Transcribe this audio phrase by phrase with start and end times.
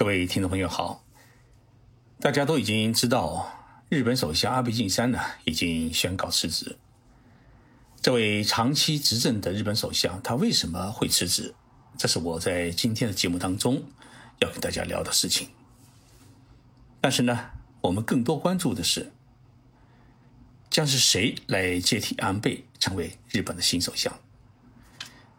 [0.00, 1.04] 各位听众朋友好，
[2.20, 3.52] 大家都已经知道，
[3.90, 6.78] 日本首相安倍晋三呢已经宣告辞职。
[8.00, 11.54] 这位长期执政的日本首相，他为什么会辞职？
[11.98, 13.82] 这是我在今天的节目当中
[14.38, 15.50] 要跟大家聊的事情。
[17.02, 17.50] 但是呢，
[17.82, 19.12] 我们更多关注的是，
[20.70, 24.18] 将是谁来接替安倍成为日本的新首相？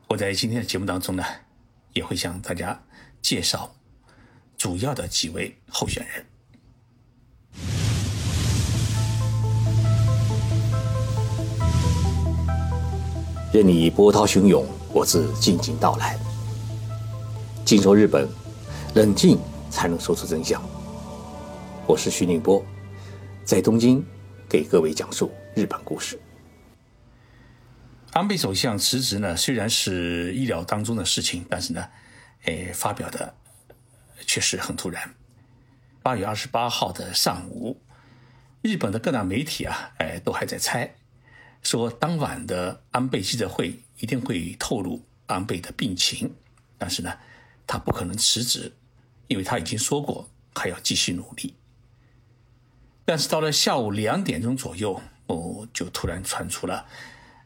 [0.09, 1.25] 我在今天的节目当中呢，
[1.93, 2.79] 也会向大家
[3.23, 3.75] 介绍。
[4.61, 6.23] 主要的几位候选人，
[13.51, 16.15] 任你波涛汹涌，我自静静到来。
[17.65, 18.29] 静说日本，
[18.93, 19.39] 冷静
[19.71, 20.61] 才能说出真相。
[21.87, 22.63] 我是徐宁波，
[23.43, 24.05] 在东京
[24.47, 26.21] 给各位讲述日本故事。
[28.11, 31.83] 安倍首相辞职呢，虽然是意料当中的事情，但是呢，
[32.43, 33.33] 诶，发表的。
[34.31, 35.13] 确实很突然。
[36.01, 37.81] 八月二十八号的上午，
[38.61, 40.95] 日本的各大媒体啊，哎，都还在猜，
[41.61, 46.33] 说当晚的安倍记者会一定会透露安倍的病情，
[46.77, 47.13] 但是呢，
[47.67, 48.73] 他不可能辞职，
[49.27, 51.53] 因为他已经说过还要继续努力。
[53.03, 56.85] 但是到了下午两点钟左右，哦，就突然传出了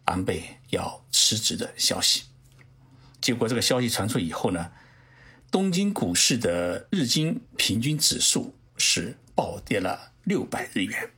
[0.03, 2.25] 安倍要辞职的消息。
[3.19, 4.71] 结果这个消息传出以后呢？
[5.55, 11.11] 东京股市的日经平均指数是暴跌了六百日元。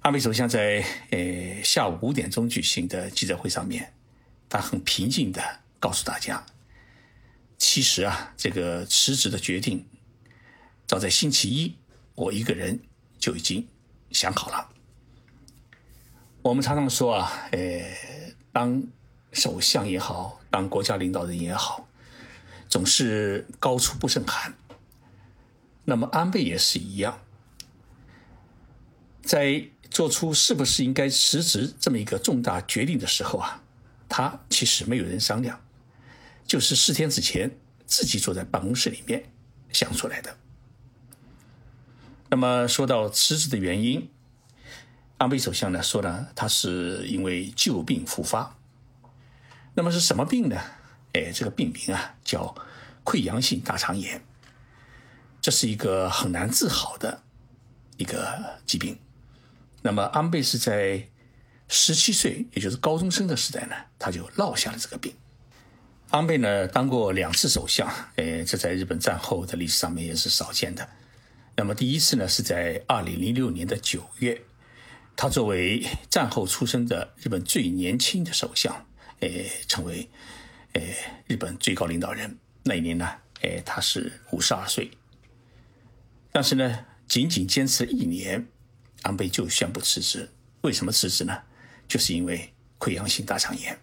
[0.00, 3.92] 安倍首相在呃下午五点钟举行的记者会上面，
[4.48, 6.42] 他很平静的告诉大家，
[7.58, 9.86] 其实啊，这个辞职的决定，
[10.86, 11.76] 早在星期一，
[12.14, 12.80] 我一个人
[13.18, 13.68] 就已经
[14.10, 14.70] 想好了。
[16.40, 17.94] 我们常常说啊，呃，
[18.52, 18.82] 当
[19.32, 21.86] 首相也好，当国家领导人也好。
[22.68, 24.54] 总是高处不胜寒。
[25.84, 27.20] 那么安倍也是一样，
[29.22, 33.62] 在做出是不是应该辞职这么一个重大决定的时候啊，
[34.08, 35.64] 他其实没有人商量，
[36.46, 39.30] 就是四天之前自己坐在办公室里面
[39.72, 40.36] 想出来的。
[42.28, 44.10] 那么说到辞职的原因，
[45.16, 48.58] 安倍首相呢说呢，他是因为旧病复发。
[49.74, 50.60] 那么是什么病呢？
[51.14, 52.54] 哎，这个病名啊叫
[53.04, 54.22] 溃疡性大肠炎，
[55.40, 57.22] 这是一个很难治好的
[57.96, 58.98] 一个疾病。
[59.80, 61.08] 那么安倍是在
[61.66, 65.14] 十七岁，也就是高中生的时代呢，他就落下了这个病。
[66.10, 70.86] 安倍呢当过两次首相，哎，这在日本战后的历史上面也是少见的。
[71.56, 74.42] 那么第一次呢是在二零零六年的九月，
[75.16, 78.86] 他作为战后出生的日本最年轻的首相，
[79.20, 80.10] 哎，成为。
[80.74, 83.08] 哎，日本最高领导人那一年呢，
[83.40, 84.90] 哎，他是五十二岁。
[86.30, 88.46] 但是呢，仅仅坚持一年，
[89.02, 90.30] 安倍就宣布辞职。
[90.60, 91.42] 为什么辞职呢？
[91.88, 93.78] 就是因为溃疡性大肠炎。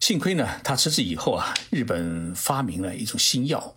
[0.00, 3.76] 幸亏呢，他辞职以后啊，日本发明了一种新药，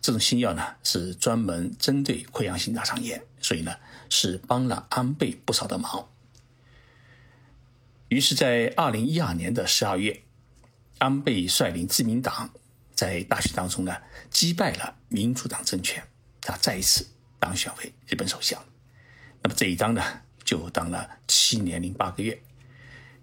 [0.00, 3.74] 这种新药呢是专门针对溃疡性大肠炎，所以呢
[4.08, 6.08] 是帮了安倍不少的忙。
[8.08, 10.22] 于是，在二零一二年的十二月。
[11.00, 12.50] 安倍率领自民党
[12.94, 13.96] 在大选当中呢
[14.28, 16.06] 击败了民主党政权，
[16.42, 17.06] 他再一次
[17.38, 18.62] 当选为日本首相。
[19.42, 20.02] 那么这一当呢
[20.44, 22.38] 就当了七年零八个月，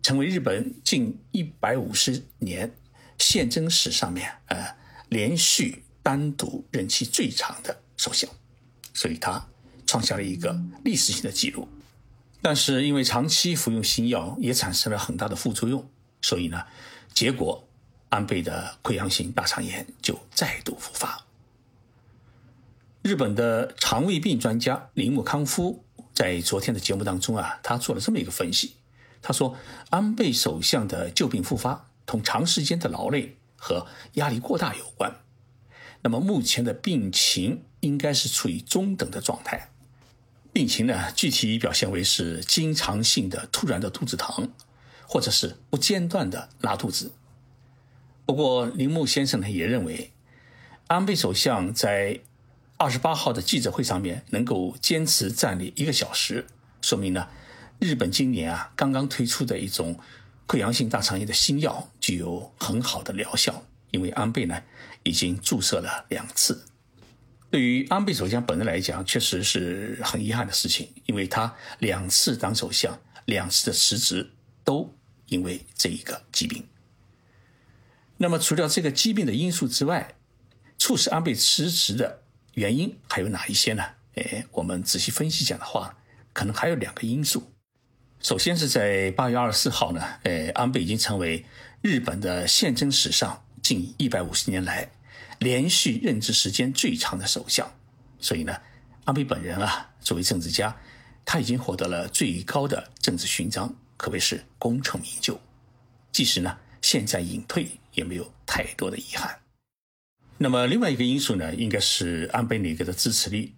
[0.02, 2.76] 成为日本近一百五十年
[3.20, 4.76] 宪政史上面呃
[5.10, 8.28] 连续单独任期最长的首相，
[8.92, 9.48] 所以他
[9.86, 11.70] 创下了一个历史性的记录。
[12.42, 15.88] 但是因为长期服用新药也产生了很大的副作用，
[16.24, 16.64] 所以呢
[17.14, 17.64] 结果。
[18.10, 21.26] 安倍的溃疡性大肠炎就再度复发。
[23.02, 28.76] 日本的肠胃病专家铃木康夫在昨天的节目当中啊，他做了这么一个分析。
[29.22, 29.56] 他说，
[29.90, 35.22] 安倍首相的旧病复发同长时间的劳累和压力过大有关。
[36.02, 39.72] 那么目前的病情应该是处于中等的状态。
[40.54, 44.52] 病情呢，具体表现为是经常性的突然的肚子疼，
[45.08, 47.12] 或者是不间断的拉肚子。
[48.28, 50.12] 不过，铃木先生呢也认为，
[50.88, 52.20] 安倍首相在
[52.76, 56.46] 二十八号的记者会上面能够坚持站立一个小时，
[56.82, 57.30] 说明呢，
[57.80, 59.98] 日本今年啊刚刚推出的一种
[60.46, 64.62] 溃疡性大肠炎的新药具有很好的疗效，因为安倍呢
[65.04, 66.66] 已经注射了两次。
[67.50, 74.30] 对于安倍首相本人来讲，确实是很遗憾的事情，因为他两次当首相，两次的辞职
[74.66, 74.94] 都
[75.28, 76.62] 因为这一个疾病。
[78.18, 80.16] 那么，除掉这个疾病的因素之外，
[80.78, 82.22] 促使安倍辞职的
[82.56, 83.84] 原因还有哪一些呢？
[84.16, 85.96] 哎，我们仔细分析讲的话，
[86.34, 87.52] 可能还有两个因素。
[88.20, 91.46] 首先是在八月二十四号呢，呃，安倍已经成为
[91.82, 94.90] 日本的宪政史上近一百五十年来
[95.38, 97.72] 连续任职时间最长的首相，
[98.20, 98.60] 所以呢，
[99.06, 100.76] 安倍本人啊，作为政治家，
[101.24, 105.40] 他已经获得了最高的政治勋章，可谓是功成名就。
[106.12, 109.42] 即使呢现在隐退，也没有太多的遗憾。
[110.38, 113.54] 那么另外一个因素呢，应该是安倍内阁的支持率。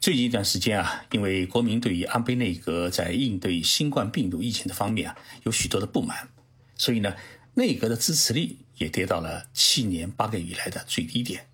[0.00, 6.28] 最近一段时间啊，因为国民对于安倍内阁在应对新冠病毒疫情的方面啊有许多的不满，
[6.76, 7.14] 所以呢，
[7.54, 11.48] 内阁的支持率也跌到了七年八个月以来的最低点。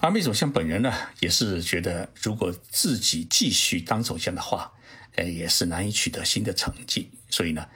[0.00, 4.72] 安倍首相本人呢，也是觉得如果自己继续当首相的话，
[5.14, 7.66] 呃，也是难以取得新的成绩，所以呢，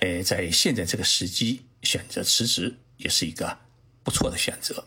[0.00, 3.58] 呃，在现在这个时机选择辞职也是一个
[4.02, 4.86] 不错的选择。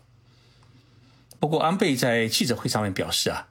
[1.39, 3.49] 不过，安倍在记者会上面表示啊。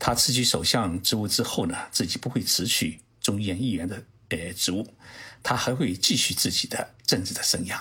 [0.00, 4.94] 他辞去首相职务之后呢，自己不会辞去众议院议员的呃职务，
[5.42, 7.80] 他还会继续自己的政治的生涯。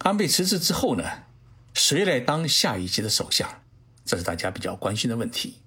[0.00, 1.24] 安倍辞职之后呢，
[1.72, 3.62] 谁来当下一届的首相？
[4.04, 5.62] 这是大家比较关心的问题。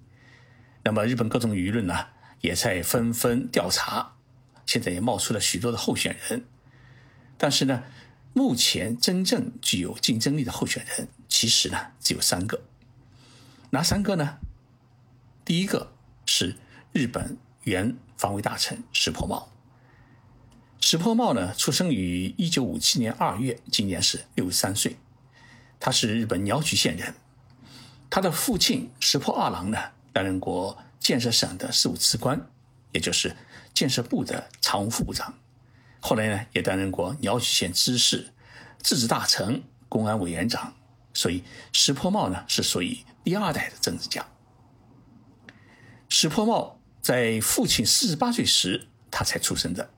[0.84, 2.06] 那么日本各种舆论呢，
[2.40, 4.14] 也在纷纷调查，
[4.66, 6.44] 现在也冒出了许多的候选人。
[7.36, 7.82] 但是呢，
[8.34, 12.62] 目前真正具有竞争力的候选人，其实呢只有三个。
[13.70, 14.38] 哪三个呢？
[15.44, 15.92] 第一个
[16.24, 16.56] 是
[16.92, 19.50] 日本原防卫大臣石破茂。
[20.80, 24.96] 石破茂呢，出生于一九五七年二月，今年是六十三岁。
[25.78, 27.14] 他是日本鸟取县人。
[28.08, 29.78] 他的父亲石破二郎呢，
[30.12, 32.46] 担任过建设省的事务次官，
[32.92, 33.34] 也就是
[33.72, 35.34] 建设部的常务副部长。
[36.04, 38.32] 后来呢，也担任过鸟取县知事、
[38.82, 40.74] 自治大臣、公安委员长。
[41.14, 44.26] 所以石破茂呢，是属于第二代的政治家。
[46.08, 49.88] 石破茂在父亲四十八岁时，他才出生的。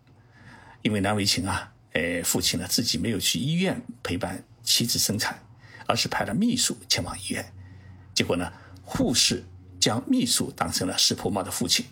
[0.82, 5.42] 因为难为情啊，呃，父亲呢自己没有去医院陪伴妻子生产，
[5.86, 7.50] 而是派了秘书前往医院。
[8.12, 8.52] 结果呢，
[8.84, 9.42] 护士
[9.80, 11.86] 将秘书当成了石破茂的父亲。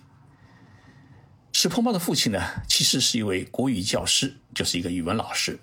[1.62, 5.60] 石破茂的父亲呢，其实是一位国语教师，就是一个语文老师。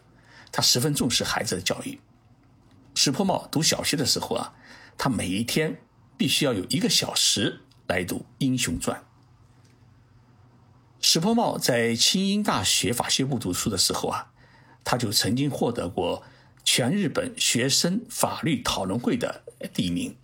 [0.50, 2.00] 他十分重视孩子的教育。
[2.96, 4.54] 石破茂读小学的时候啊，
[4.98, 5.82] 他每一天
[6.16, 7.64] 必须要有一个小时。
[7.88, 8.98] 来读《英雄传》。
[11.02, 14.32] 石破茂在清英大学法学部读书的时候啊，
[14.86, 16.24] 他就曾经获得过
[16.64, 19.44] 全日本学生法律讨论会的
[19.74, 20.16] 第一名。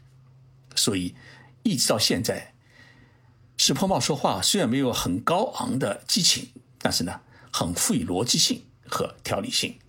[0.74, 1.16] 所以，
[1.64, 2.55] 一直到现在，
[3.58, 6.50] 石破茂说话虽然没有很高昂的激情，
[6.80, 7.22] 但是呢，
[7.52, 9.80] 很富有逻辑性和条理性。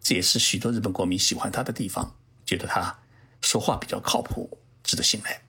[0.00, 2.16] 这也是许多日本国民喜欢他的地方，
[2.46, 3.00] 觉得他
[3.42, 5.42] 说话比较靠谱，值得信赖。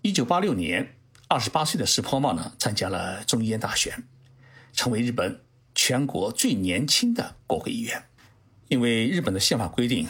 [0.00, 0.96] 一九八六年，
[1.28, 4.04] 二十八岁的石破茂呢，参加了众议院大选，
[4.72, 5.42] 成为日本
[5.74, 8.04] 全国最年轻的国会议员。
[8.68, 10.08] 因为日本的宪法规定，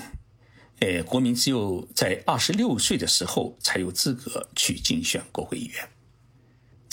[0.79, 5.89] 呃，国民只有在二十六岁的时候才有资格去竞选国会议员。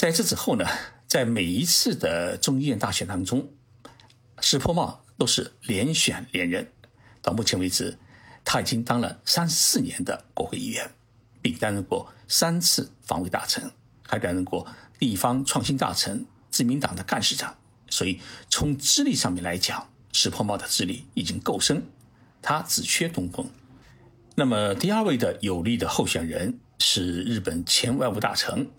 [0.04, 0.66] 在这之后呢，
[1.08, 3.50] 在每一次的众议院大选当中，
[4.42, 6.70] 石破茂都是连选连任。
[7.22, 7.98] 到目前为止，
[8.44, 10.92] 他已经当了三四年的国会议员。
[11.42, 13.72] 并担任过三次防卫大臣，
[14.06, 14.68] 还担任过
[15.00, 17.56] 地方创新大臣、自民党的干事长，
[17.90, 21.82] 所以从资历上面来讲，石破茂的资历已经够深，
[22.42, 23.50] 他只缺东风。
[24.36, 28.70] 那么第二位的有力的候选人是日本前外务大臣，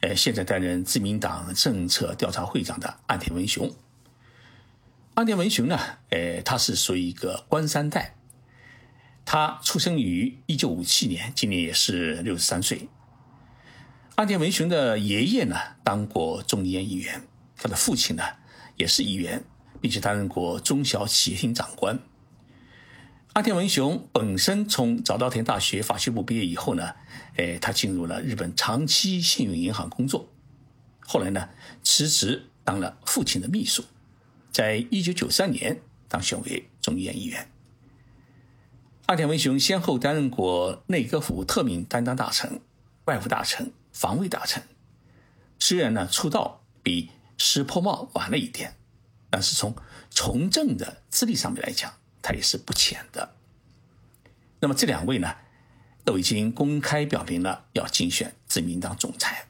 [0.00, 3.74] 呃，现在担任自民党政策调查会长的岸田文雄。
[5.14, 5.78] 岸田文雄呢，
[6.10, 8.14] 呃，他是属于一个官三代。
[9.24, 12.88] 他出生于一九五七年，今年也是六十三岁。
[14.14, 17.26] 安田文雄的爷爷呢，当过众议院议员，
[17.56, 18.22] 他的父亲呢，
[18.76, 19.42] 也是议员，
[19.80, 21.98] 并且担任过中小企业厅长官。
[23.36, 26.94] 阿田文雄本身从早稻田大学法学部毕业以后呢，
[27.36, 30.30] 哎，他进入了日本长期信用银行工作，
[31.00, 31.50] 后来呢，
[31.84, 33.84] 辞职当了父亲的秘书，
[34.50, 37.46] 在一九九三年当选为众议院议员。
[39.04, 42.62] 阿田文雄先后担任过内阁府特命担当大臣、
[43.04, 44.62] 外务大臣、防卫大臣。
[45.58, 48.76] 虽然呢出道比石破茂晚了一点，
[49.28, 49.76] 但是从
[50.08, 51.92] 从政的资历上面来讲，
[52.26, 53.36] 他也是不浅的。
[54.58, 55.36] 那么这两位呢，
[56.04, 59.46] 都已经公开表明了要竞选自民党总裁。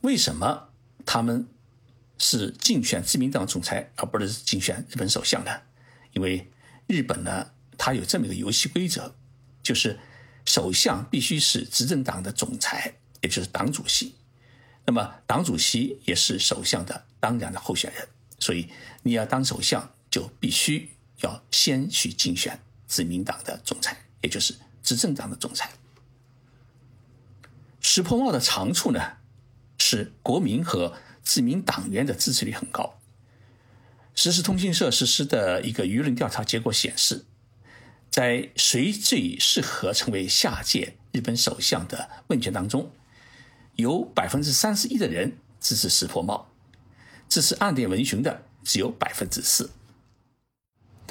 [0.00, 0.70] 为什么
[1.04, 1.46] 他们
[2.16, 5.50] 是竞选自民党总裁，而不是竞选日本首相呢？
[6.12, 6.50] 因为
[6.86, 7.50] 日本呢。
[7.78, 9.12] 它有这么一个游戏规则，
[9.60, 9.98] 就是
[10.44, 14.14] 首相必须是执政党的总裁，也就是党主席。
[14.86, 18.06] 那么党主席也是首相的当然的候选人，
[18.38, 18.68] 所以
[19.02, 20.90] 你要当首相，就必须
[21.22, 25.70] 要先去竞选自民党的总裁，也就是执政党的总裁。
[27.80, 29.00] 石破茂的长处呢，
[29.78, 32.98] 是国民和自民党员的支持率很高。
[34.14, 37.24] 时事通讯社实施的一个舆论调查结果显示，
[38.10, 42.92] 在谁最适合成为下届日本首相的问卷当中。
[43.76, 46.50] 有百分之三十一的人支持石破茂，
[47.26, 49.70] 支持岸田文雄的只有百分之四。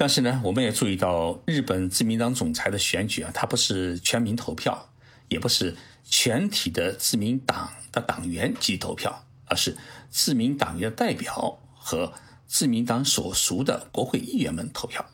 [0.01, 4.89] 但是呢，我们也注意到，日本自民党总裁的选举啊，它不是全民投票，
[5.27, 9.77] 也不是全体的自民党的党员集投票，而是
[10.09, 12.11] 自民党员的代表和
[12.47, 15.05] 自民党所属的国会议员们投票。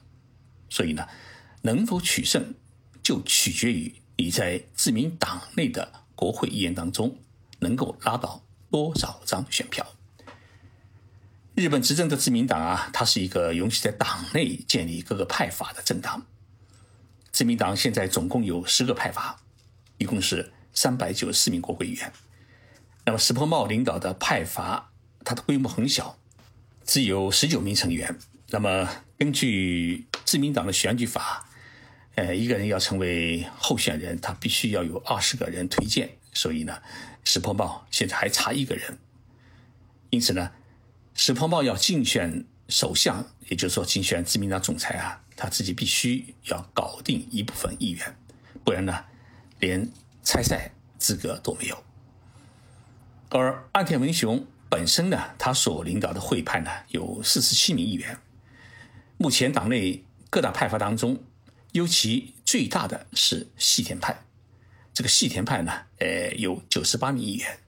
[0.69, 1.05] 所以呢，
[1.63, 2.53] 能否取胜，
[3.03, 7.13] 就取决于你在自民党内的国会议员当中。
[7.59, 8.41] 能够拉到
[8.71, 9.85] 多少张选票？
[11.57, 16.23] 日本执政的自民党啊，它是一个允许在党内建立各个派阀的政党。
[17.31, 19.41] 自民党现在总共有十个派阀，
[19.97, 22.13] 一共是三百九十四名国会议员。
[23.05, 24.91] 那么石破茂领导的派阀，
[25.25, 26.19] 它的规模很小，
[26.85, 28.19] 只有十九名成员。
[28.49, 28.87] 那么
[29.17, 31.49] 根据自民党的选举法，
[32.13, 36.19] 呃，一个人要成为候选人，他必须要有二十个人推荐。
[36.33, 36.79] 所以呢。
[37.23, 38.99] 石破茂现在还差一个人，
[40.11, 40.51] 因此呢，
[41.19, 48.15] 石破茂要竞选首相，也就是说竞选自民党总裁啊，他自己必须要搞定一部分议员，
[48.63, 49.03] 不然呢，
[49.59, 51.83] 连参赛资格都没有。
[53.29, 58.19] 而岸田文雄本身呢，他所领导的会派呢有四十七名议员，
[59.17, 61.23] 目前党内各大派阀当中，
[61.71, 64.23] 尤其最大的是细田派。
[64.93, 67.59] 这个细田派呢，呃，有九十八名议员。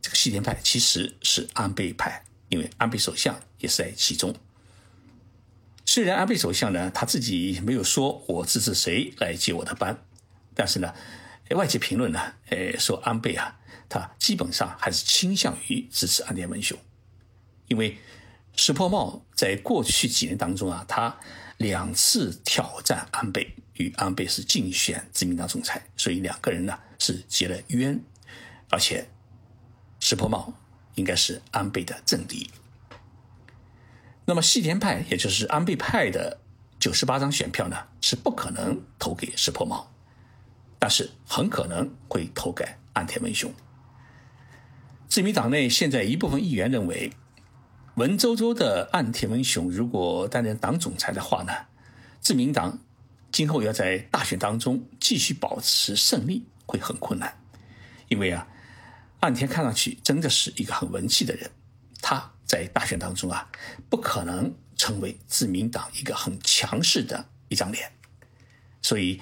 [0.00, 4.34] 这个细田派其实是安倍派，因为安倍首相也是在其中。
[5.84, 9.98] 虽然安倍首相呢，他自己没有说我支持谁来接我的班，
[10.54, 10.94] 但是呢，
[11.50, 16.78] 外界评论呢，呃，说安倍啊，他基本上还是倾向于支持安田文雄，
[17.68, 17.96] 因为
[18.54, 21.18] 石破茂在过去几年当中啊，他
[21.56, 23.54] 两次挑战安倍。
[23.78, 27.96] 与安倍是竞选自民党总裁，所以两个人呢是结了冤，
[28.70, 29.08] 而且
[30.00, 30.52] 石破茂
[30.98, 32.50] 应该是安倍的政敌。
[34.26, 36.40] 那么细田派，也就是安倍派的
[36.78, 39.90] 九十八张选票呢，是不可能投给石破茂，
[40.78, 43.50] 但是很可能会投给岸田文雄。
[45.08, 47.12] 自民党内现在一部分议员认为，
[47.94, 51.52] 文绉绉的岸田文雄如果担任党总裁的话呢，
[52.20, 52.78] 自民党。
[53.30, 57.38] 今后要在大选当中继续保持胜利会很困难，
[58.08, 58.48] 因为啊，
[59.20, 61.50] 岸田看上去真的是一个很文气的人，
[62.00, 63.50] 他在大选当中啊，
[63.90, 67.92] 不可能成为自民党一个很强势的一张脸，
[68.80, 69.20] 所以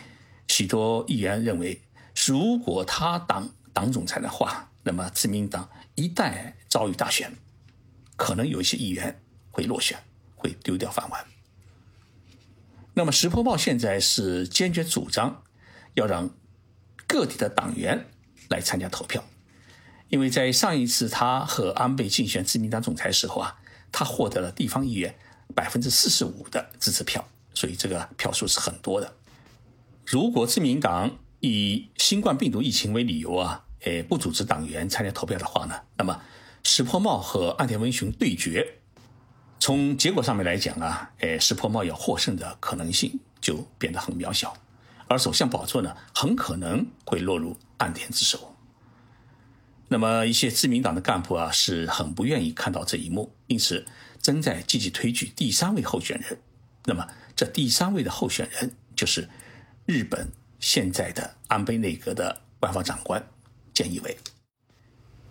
[0.49, 1.81] 许多议员认为，
[2.27, 7.33] 如果他当党总裁的话，那么自民党一旦遭遇大选，
[8.17, 9.99] 可能有一些议员会落选，
[10.37, 11.25] 会丢掉饭碗。
[12.95, 15.43] 那么石破茂现在是坚决主张
[15.95, 16.31] 要让
[17.07, 18.07] 各地的党员
[18.49, 19.25] 来参加投票，
[20.09, 23.57] 因为在上一次他和安倍竞选自民党总裁时候啊，
[23.91, 25.15] 他获得了地方议员
[25.55, 29.13] 百分之四十五的支持票，所以这个票数是很多的。
[30.05, 31.11] 如果自民党
[31.41, 36.21] 以新冠病毒疫情为理由啊，诶不组织党员参加投票的话呢，那么
[36.63, 38.79] 石破茂和岸田文雄对决。
[39.59, 44.57] 从结果上面来讲啊，诶，石破茂要获胜的可能性就变得很渺小，
[45.09, 48.55] 而首相宝座呢，很可能会落入岸田之手。
[49.89, 53.87] 那么一些自民党的干部啊，是很不愿意看到这一幕，因此
[54.21, 56.39] 正在积极推举第三位候选人。
[56.85, 59.29] 那么这第三位的候选人就是
[59.85, 60.29] 日本
[60.59, 63.25] 现在的安倍内阁的官方长官
[63.75, 64.17] 菅义伟。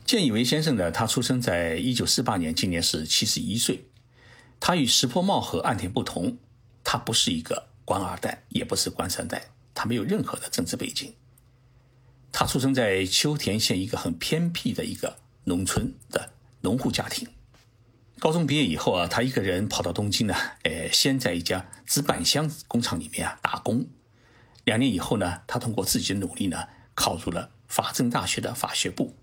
[0.06, 3.86] 菅义伟先生呢，他出生在一九四八年，今年是七十一岁。
[4.60, 6.38] 他与石破茂和岸田不同，
[6.84, 11.14] 他不是一个官二代，也不是官三代，他没有任何的政治背景。
[12.38, 17.26] 他出生在秋田县一个很偏僻的一个农村的农户家庭。
[18.20, 23.88] 高中毕业以后啊，他一个人跑到东京呢，呃，先在一家纸板箱工厂里面啊打工。
[24.66, 29.16] 两年以后呢，他通过自己的努力呢，考入了法政大学的法学部。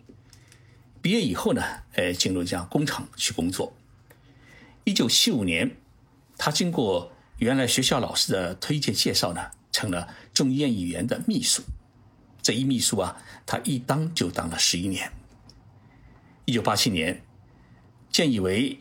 [1.02, 3.74] 毕业以后呢，呃，进入一家工厂去工作。
[4.84, 5.76] 一九七五年，
[6.38, 11.62] 他经过原来学校老师的推荐介绍呢，成了众议院议员的秘书。
[12.42, 15.12] 这一秘书啊，他一当就当了十一年。
[16.44, 17.22] 一九八七年，
[18.10, 18.80] 建义为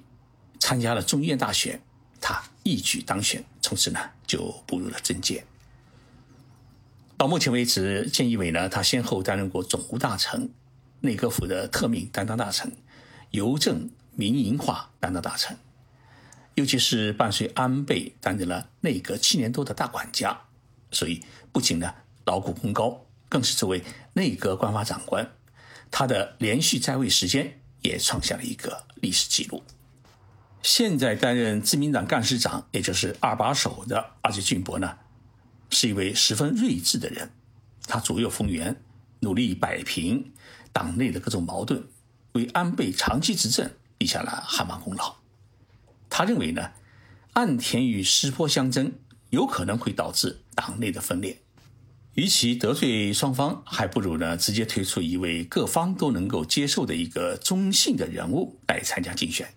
[0.59, 1.79] 参加了众议院大选，
[2.19, 5.45] 他一举当选，从此呢就步入了政界。
[7.17, 10.49] 到目前为止，建义伟呢，他先后担任过总务大臣、
[11.01, 12.75] 内阁府的特命担当大臣、
[13.29, 15.55] 邮政民营化担当大臣，
[16.55, 20.45] 尤其是伴随安倍担任了内阁七年多的大管家，
[20.91, 21.93] 所以不仅呢
[22.25, 23.05] 劳苦功高。
[23.31, 25.31] 更是作为内阁官方长官，
[25.89, 29.63] 他的连续在位时间也创下了一个历史记录。
[30.61, 34.97] 现在担任自民党干事长，也就是二把手的阿杰俊博呢，
[35.69, 37.31] 是一位十分睿智的人。
[37.87, 38.83] 他左右逢源，
[39.21, 40.33] 努力摆平
[40.73, 41.87] 党内的各种矛盾，
[42.33, 45.15] 为安倍长期执政立下了汗马功劳。
[46.09, 46.73] 他认为呢，
[47.31, 48.91] 岸田与石破相争
[49.29, 51.41] 有可能会导致党内的分裂。
[52.15, 59.47] 与其得罪双方，还不如呢直接推出一位各方都能够接受的一个中性的人物来参加竞选，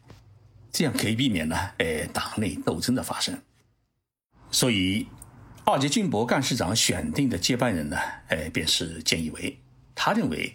[0.70, 3.37] 这样可以避免呢，呃，党内斗争的发生。
[4.52, 5.08] 所以，
[5.64, 7.96] 二阶俊博干事长选定的接班人呢，
[8.28, 9.58] 呃，便是菅义伟。
[9.96, 10.54] 他认为，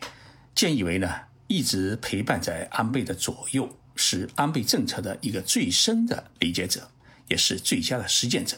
[0.56, 1.10] 菅义伟呢
[1.48, 6.90] 一直陪伴在安倍的左右，是安倍政策的一个最深的理解者，
[7.28, 8.58] 也是最佳的实践者。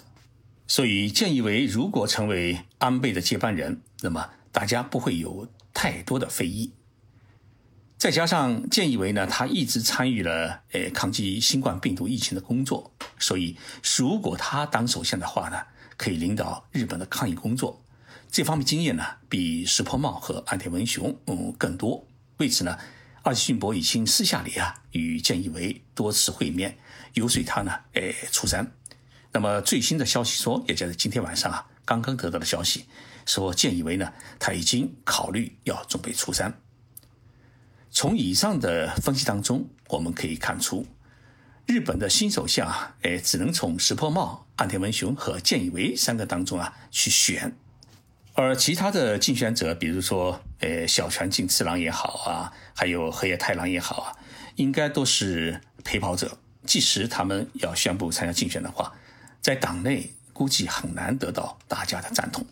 [0.72, 6.72] 所以，建议为如果成为安倍的接班人，那么大家不会有太多的非议。
[7.98, 13.58] 再加上建议为呢，他一直参与了呃抗击新冠病毒疫情的工作，所以
[13.98, 15.58] 如果他当首相的话呢，
[15.98, 17.84] 可以领导日本的抗疫工作，
[18.32, 22.08] 这方面经验呢比石破茂和岸田文雄嗯更多。
[22.38, 22.78] 为此呢，
[23.24, 26.78] 二阶俊博已经私下里啊与建议为多次会面，
[27.16, 28.72] 游说他呢诶出山。
[29.34, 32.86] 那么最新的消息说，也就是今天晚上啊，刚刚得到的消息，
[33.26, 36.54] 说建议为呢，他已经考虑要准备出山。
[37.90, 40.86] 从以上的分析当中，我们可以看出，
[41.66, 47.56] 日本的新首相啊，哎，只能从石破茂、岸田文雄和建议为三个当中啊去选，
[48.34, 54.18] 而其他的竞选者，比如说，呃，小泉进次郎也好啊，还有河野太郎也好啊，
[54.56, 56.38] 应该都是陪跑者。
[56.64, 58.94] 即使他们要宣布参加竞选的话，
[59.42, 62.46] 在党内估计很难得到大家的赞同。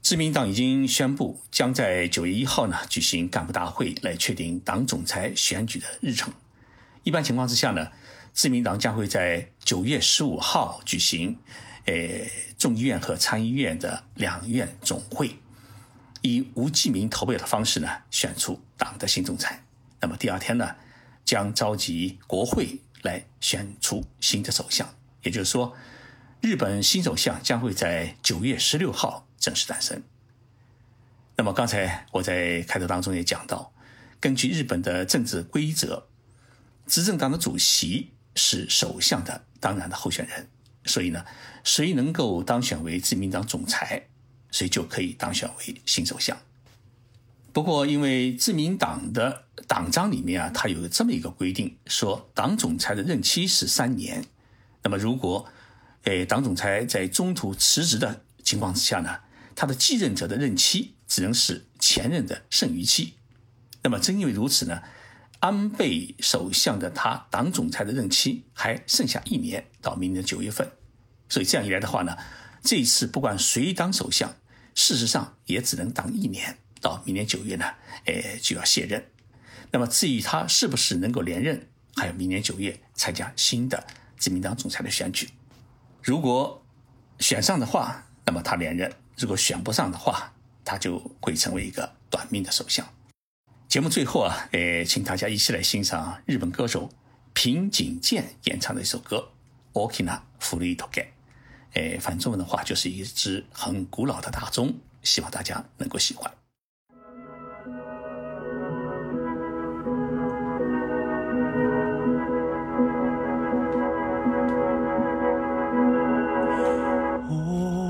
[0.00, 6.32] 自民党已经宣布将在九月一号呢举行干部大会来确定党总裁选举的日程。
[7.02, 7.90] 一般情况之下呢，
[8.32, 11.36] 自民党将会在九月十五号举行，
[11.86, 11.94] 呃，
[12.56, 15.36] 众议院和参议院的两院总会，
[16.22, 19.64] 以无记名投票的方式呢选出党的新总裁。
[20.00, 20.76] 那么第二天呢，
[21.24, 24.88] 将召集国会来选出新的首相。
[25.26, 25.74] 也就是说，
[26.40, 30.00] 日本新首相将会在九月十六号正式诞生。
[31.36, 33.72] 那么刚才我在开头当中也讲到，
[34.20, 36.06] 根据日本的政治规则，
[36.86, 40.48] 执政党的主席是首相的当然的候选人，
[40.84, 41.26] 所以呢，
[41.64, 44.06] 谁能够当选为自民党总裁，
[44.52, 46.38] 谁就可以当选为新首相。
[47.52, 54.24] 不过，因为自民党的党章里面啊，它有这么一个规定，说党总裁的任期是三年。
[54.86, 55.44] 那么，如果，
[56.04, 59.18] 诶，党总裁在中途辞职的情况之下呢，
[59.56, 63.14] 他的继任者的任期只能是前任的剩余期。
[63.82, 64.80] 那么，正因为如此呢，
[65.40, 70.70] 安倍首相的他党总裁的任期还剩下一年，到明年九月份。
[71.28, 72.16] 所以这样一来的话呢，
[72.62, 74.36] 这一次不管谁当首相，
[74.76, 77.64] 事实上也只能当一年，到明年九月呢，
[78.04, 79.04] 诶，就要卸任。
[79.72, 83.84] 那么，至于他是不是能够连任，还有明年九月参加新的。
[84.16, 85.28] 自民党总裁的选举，
[86.02, 86.62] 如果
[87.18, 90.32] 选上的话，那么他连任；如果选不上的话，
[90.64, 92.86] 他就会成为一个短命的首相。
[93.68, 96.90] 节目最后啊，呃，请大家一起来欣赏日本歌手
[97.34, 99.32] 平井健演唱的一首歌
[99.90, 100.76] 《Okina Furuitoge》。
[101.74, 106.32] 呃，翻中文的话就是一支很古老的大钟，希望大家能够喜欢。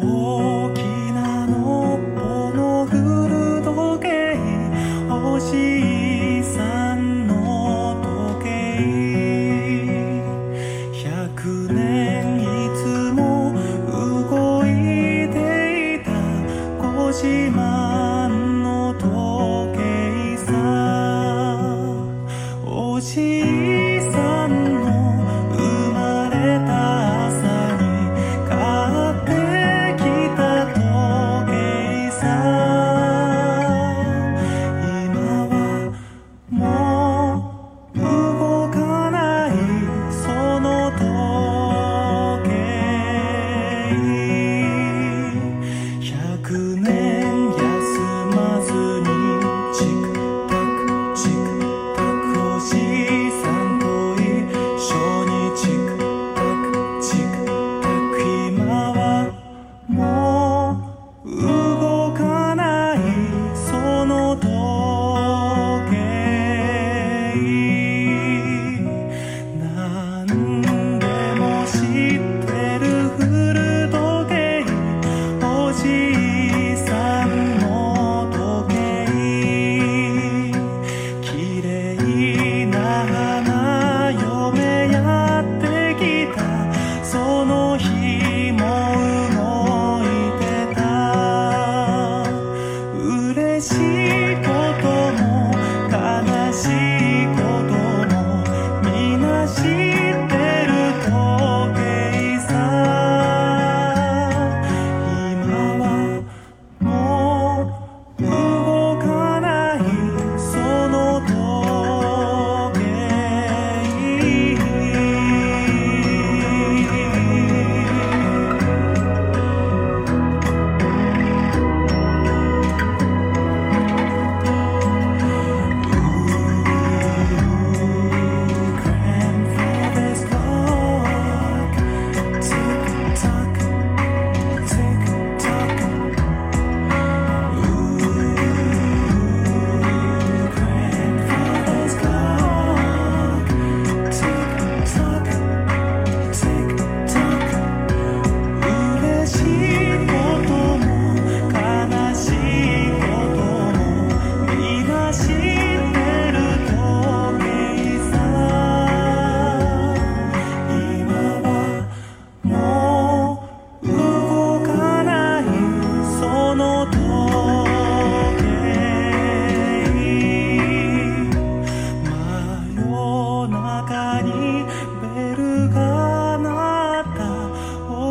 [0.02, 1.05] Oh, que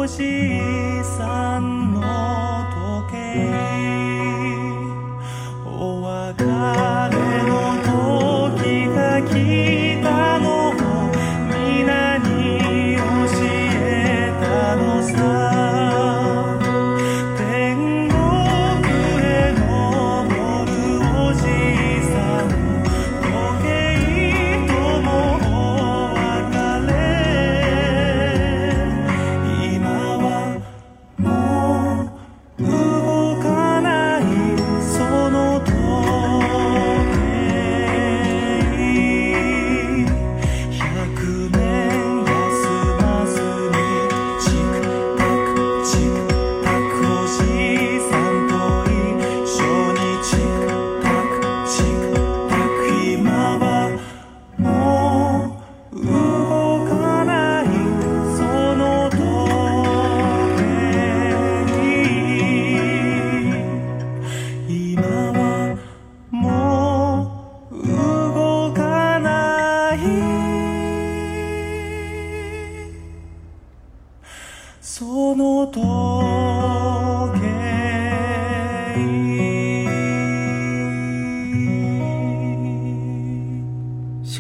[0.07, 2.01] 星さんの
[3.07, 3.74] 時計。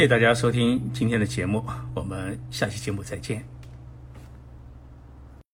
[0.05, 1.65] 谢谢大家收听今天的节目
[1.95, 3.54] 我们下期节目再见。